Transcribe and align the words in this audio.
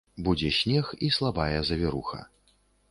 Будзе 0.27 0.49
снег 0.59 0.85
і 1.09 1.11
слабая 1.21 1.59
завіруха. 1.71 2.19